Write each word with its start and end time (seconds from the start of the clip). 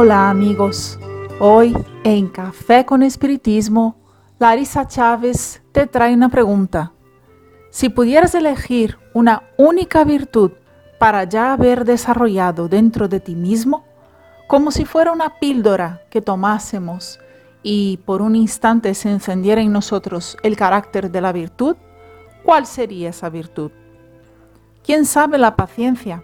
Hola 0.00 0.30
amigos, 0.30 0.96
hoy 1.40 1.76
en 2.04 2.28
Café 2.28 2.86
con 2.86 3.02
Espiritismo, 3.02 3.96
Larisa 4.38 4.86
Chávez 4.86 5.60
te 5.72 5.88
trae 5.88 6.14
una 6.14 6.28
pregunta. 6.28 6.92
Si 7.70 7.88
pudieras 7.88 8.32
elegir 8.36 8.96
una 9.12 9.42
única 9.56 10.04
virtud 10.04 10.52
para 11.00 11.24
ya 11.24 11.52
haber 11.52 11.84
desarrollado 11.84 12.68
dentro 12.68 13.08
de 13.08 13.18
ti 13.18 13.34
mismo, 13.34 13.86
como 14.46 14.70
si 14.70 14.84
fuera 14.84 15.10
una 15.10 15.40
píldora 15.40 16.02
que 16.10 16.22
tomásemos 16.22 17.18
y 17.64 17.96
por 18.06 18.22
un 18.22 18.36
instante 18.36 18.94
se 18.94 19.10
encendiera 19.10 19.62
en 19.62 19.72
nosotros 19.72 20.36
el 20.44 20.56
carácter 20.56 21.10
de 21.10 21.20
la 21.20 21.32
virtud, 21.32 21.74
¿cuál 22.44 22.66
sería 22.66 23.08
esa 23.08 23.30
virtud? 23.30 23.72
¿Quién 24.84 25.04
sabe 25.04 25.38
la 25.38 25.56
paciencia, 25.56 26.22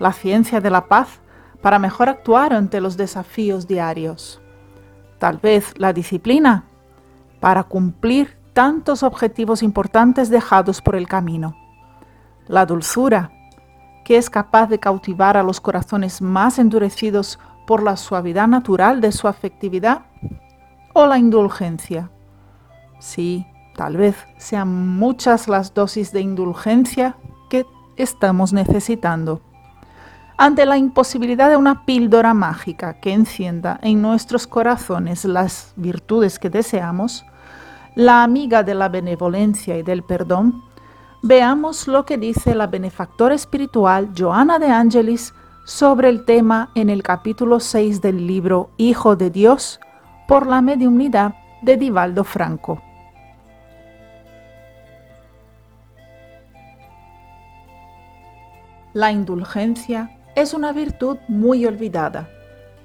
la 0.00 0.12
ciencia 0.12 0.60
de 0.60 0.70
la 0.70 0.88
paz 0.88 1.20
para 1.64 1.78
mejor 1.78 2.10
actuar 2.10 2.52
ante 2.52 2.78
los 2.78 2.98
desafíos 2.98 3.66
diarios? 3.66 4.38
Tal 5.18 5.38
vez 5.38 5.72
la 5.78 5.94
disciplina 5.94 6.64
para 7.40 7.62
cumplir 7.62 8.36
tantos 8.52 9.02
objetivos 9.02 9.62
importantes 9.62 10.28
dejados 10.28 10.82
por 10.82 10.94
el 10.94 11.08
camino. 11.08 11.56
La 12.48 12.66
dulzura, 12.66 13.30
que 14.04 14.18
es 14.18 14.28
capaz 14.28 14.66
de 14.66 14.78
cautivar 14.78 15.38
a 15.38 15.42
los 15.42 15.58
corazones 15.58 16.20
más 16.20 16.58
endurecidos 16.58 17.38
por 17.66 17.82
la 17.82 17.96
suavidad 17.96 18.46
natural 18.46 19.00
de 19.00 19.10
su 19.10 19.26
afectividad 19.26 20.02
o 20.92 21.06
la 21.06 21.16
indulgencia. 21.16 22.10
Sí, 22.98 23.46
tal 23.74 23.96
vez 23.96 24.16
sean 24.36 24.98
muchas 24.98 25.48
las 25.48 25.72
dosis 25.72 26.12
de 26.12 26.20
indulgencia 26.20 27.16
que 27.48 27.64
estamos 27.96 28.52
necesitando. 28.52 29.40
Ante 30.36 30.66
la 30.66 30.76
imposibilidad 30.76 31.48
de 31.48 31.56
una 31.56 31.84
píldora 31.84 32.34
mágica 32.34 32.94
que 32.94 33.12
encienda 33.12 33.78
en 33.82 34.02
nuestros 34.02 34.48
corazones 34.48 35.24
las 35.24 35.72
virtudes 35.76 36.40
que 36.40 36.50
deseamos, 36.50 37.24
la 37.94 38.24
amiga 38.24 38.64
de 38.64 38.74
la 38.74 38.88
benevolencia 38.88 39.78
y 39.78 39.84
del 39.84 40.02
perdón, 40.02 40.60
veamos 41.22 41.86
lo 41.86 42.04
que 42.04 42.18
dice 42.18 42.56
la 42.56 42.66
benefactora 42.66 43.36
espiritual 43.36 44.10
Joana 44.18 44.58
de 44.58 44.66
Angelis 44.66 45.32
sobre 45.64 46.08
el 46.08 46.24
tema 46.24 46.70
en 46.74 46.90
el 46.90 47.04
capítulo 47.04 47.60
6 47.60 48.02
del 48.02 48.26
libro 48.26 48.70
Hijo 48.76 49.14
de 49.14 49.30
Dios 49.30 49.78
por 50.26 50.48
la 50.48 50.60
mediunidad 50.60 51.36
de 51.62 51.76
Divaldo 51.76 52.24
Franco. 52.24 52.82
La 58.92 59.12
indulgencia 59.12 60.10
es 60.34 60.54
una 60.54 60.72
virtud 60.72 61.18
muy 61.28 61.64
olvidada. 61.66 62.28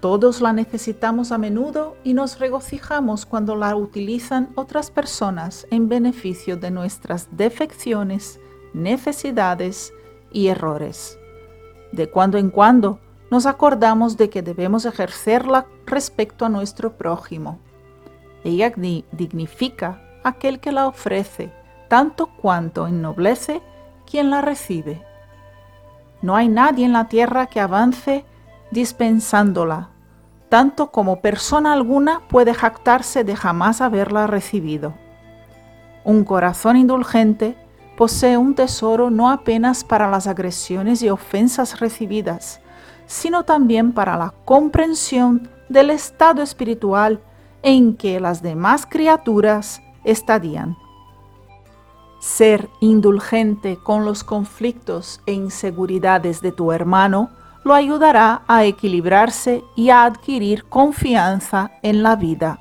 Todos 0.00 0.40
la 0.40 0.52
necesitamos 0.52 1.30
a 1.30 1.38
menudo 1.38 1.96
y 2.02 2.14
nos 2.14 2.38
regocijamos 2.38 3.24
cuando 3.24 3.54
la 3.54 3.76
utilizan 3.76 4.50
otras 4.56 4.90
personas 4.90 5.66
en 5.70 5.88
beneficio 5.88 6.56
de 6.56 6.70
nuestras 6.70 7.28
defecciones, 7.36 8.40
necesidades 8.74 9.92
y 10.32 10.48
errores. 10.48 11.18
De 11.92 12.10
cuando 12.10 12.38
en 12.38 12.50
cuando 12.50 12.98
nos 13.30 13.46
acordamos 13.46 14.16
de 14.16 14.28
que 14.28 14.42
debemos 14.42 14.84
ejercerla 14.84 15.66
respecto 15.86 16.44
a 16.44 16.48
nuestro 16.48 16.96
prójimo. 16.96 17.58
Ella 18.44 18.72
dignifica 19.12 20.02
aquel 20.24 20.60
que 20.60 20.72
la 20.72 20.86
ofrece, 20.86 21.52
tanto 21.88 22.26
cuanto 22.26 22.86
ennoblece 22.86 23.62
quien 24.10 24.30
la 24.30 24.42
recibe. 24.42 25.02
No 26.22 26.36
hay 26.36 26.48
nadie 26.48 26.86
en 26.86 26.92
la 26.92 27.08
tierra 27.08 27.46
que 27.46 27.60
avance 27.60 28.24
dispensándola, 28.70 29.90
tanto 30.48 30.90
como 30.90 31.20
persona 31.20 31.72
alguna 31.72 32.20
puede 32.28 32.54
jactarse 32.54 33.24
de 33.24 33.36
jamás 33.36 33.80
haberla 33.80 34.26
recibido. 34.26 34.94
Un 36.04 36.24
corazón 36.24 36.76
indulgente 36.76 37.56
posee 37.96 38.36
un 38.36 38.54
tesoro 38.54 39.10
no 39.10 39.30
apenas 39.30 39.84
para 39.84 40.10
las 40.10 40.26
agresiones 40.26 41.02
y 41.02 41.10
ofensas 41.10 41.80
recibidas, 41.80 42.60
sino 43.06 43.44
también 43.44 43.92
para 43.92 44.16
la 44.16 44.32
comprensión 44.44 45.50
del 45.68 45.90
estado 45.90 46.42
espiritual 46.42 47.20
en 47.62 47.96
que 47.96 48.20
las 48.20 48.42
demás 48.42 48.86
criaturas 48.86 49.82
estarían. 50.04 50.76
Ser 52.34 52.70
indulgente 52.80 53.76
con 53.76 54.06
los 54.06 54.24
conflictos 54.24 55.20
e 55.26 55.34
inseguridades 55.34 56.40
de 56.40 56.50
tu 56.50 56.72
hermano 56.72 57.28
lo 57.62 57.74
ayudará 57.74 58.40
a 58.48 58.64
equilibrarse 58.64 59.62
y 59.76 59.90
a 59.90 60.04
adquirir 60.04 60.64
confianza 60.64 61.72
en 61.82 62.02
la 62.02 62.16
vida. 62.16 62.58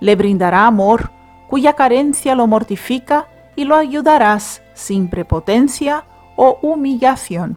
Le 0.00 0.14
brindará 0.14 0.66
amor 0.66 1.10
cuya 1.48 1.72
carencia 1.72 2.34
lo 2.34 2.46
mortifica 2.46 3.28
y 3.56 3.64
lo 3.64 3.76
ayudarás 3.76 4.60
sin 4.74 5.08
prepotencia 5.08 6.04
o 6.36 6.58
humillación. 6.60 7.56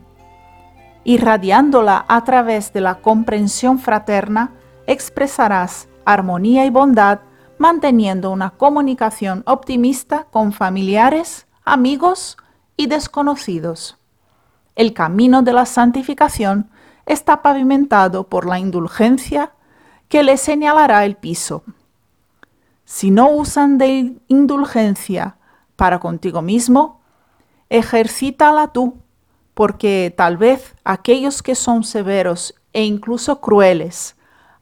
Irradiándola 1.04 2.06
a 2.08 2.24
través 2.24 2.72
de 2.72 2.80
la 2.80 3.02
comprensión 3.02 3.80
fraterna, 3.80 4.54
expresarás 4.88 5.90
armonía 6.06 6.66
y 6.66 6.70
bondad 6.70 7.20
manteniendo 7.58 8.32
una 8.32 8.52
comunicación 8.52 9.44
optimista 9.46 10.26
con 10.32 10.52
familiares, 10.52 11.48
amigos 11.64 12.38
y 12.78 12.88
desconocidos. 12.88 13.98
El 14.76 14.94
camino 14.94 15.42
de 15.42 15.54
la 15.54 15.66
santificación 15.66 16.70
está 17.06 17.42
pavimentado 17.42 18.28
por 18.28 18.46
la 18.46 18.60
indulgencia 18.60 19.54
que 20.10 20.24
le 20.24 20.38
señalará 20.38 21.06
el 21.06 21.16
piso. 21.16 21.64
Si 22.84 23.10
no 23.10 23.30
usan 23.30 23.78
de 23.78 24.18
indulgencia 24.28 25.38
para 25.76 26.00
contigo 26.00 26.42
mismo, 26.42 27.02
ejercítala 27.70 28.68
tú, 28.68 28.98
porque 29.54 30.14
tal 30.16 30.38
vez 30.38 30.76
aquellos 30.84 31.42
que 31.42 31.56
son 31.56 31.84
severos 31.84 32.54
e 32.74 32.84
incluso 32.84 33.40
crueles, 33.40 34.16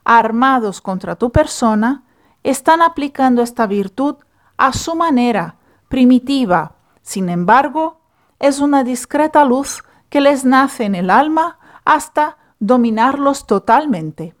armados 0.04 0.80
contra 0.80 1.16
tu 1.16 1.32
persona, 1.32 2.04
están 2.44 2.82
aplicando 2.82 3.42
esta 3.42 3.66
virtud 3.66 4.16
a 4.56 4.72
su 4.72 4.94
manera 4.94 5.56
primitiva. 5.88 6.76
Sin 7.02 7.28
embargo, 7.28 8.00
es 8.38 8.60
una 8.60 8.84
discreta 8.84 9.44
luz 9.44 9.82
que 10.10 10.20
les 10.20 10.44
nace 10.44 10.84
en 10.84 10.94
el 10.94 11.10
alma 11.10 11.58
hasta 11.84 12.36
dominarlos 12.60 13.46
totalmente. 13.46 14.34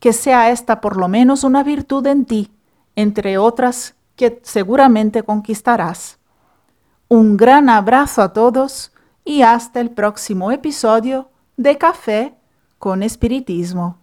Que 0.00 0.12
sea 0.12 0.50
esta 0.50 0.80
por 0.80 0.96
lo 0.96 1.08
menos 1.08 1.44
una 1.44 1.62
virtud 1.62 2.06
en 2.06 2.26
ti, 2.26 2.52
entre 2.96 3.38
otras 3.38 3.94
que 4.16 4.40
seguramente 4.42 5.22
conquistarás. 5.22 6.18
Un 7.08 7.36
gran 7.36 7.68
abrazo 7.68 8.22
a 8.22 8.32
todos 8.32 8.92
y 9.24 9.42
hasta 9.42 9.80
el 9.80 9.90
próximo 9.90 10.50
episodio 10.50 11.30
de 11.56 11.78
Café 11.78 12.34
con 12.78 13.02
Espiritismo. 13.02 14.01